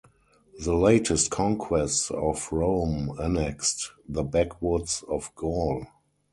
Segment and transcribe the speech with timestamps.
[0.59, 5.85] The latest conquests of Rome annexed the backwoods of Gaul.